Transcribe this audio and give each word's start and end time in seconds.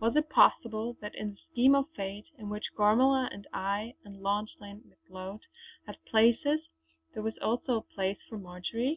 Was 0.00 0.16
it 0.16 0.28
possible 0.28 0.94
that 1.00 1.14
in 1.14 1.30
the 1.34 1.40
scheme 1.52 1.76
of 1.76 1.88
Fate, 1.90 2.26
in 2.36 2.48
which 2.48 2.74
Gormala 2.76 3.28
and 3.32 3.46
I 3.52 3.94
and 4.04 4.16
Lauchlane 4.20 4.82
Macleod 4.88 5.42
had 5.86 6.04
places, 6.06 6.58
there 7.14 7.22
was 7.22 7.38
also 7.40 7.76
a 7.76 7.94
place 7.94 8.18
for 8.28 8.38
Marjory? 8.38 8.90